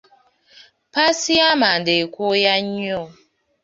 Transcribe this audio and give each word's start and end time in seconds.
Ppaasi 0.87 1.31
y'amanda 1.39 1.91
ekooya 2.01 2.55
nnyo. 2.65 3.01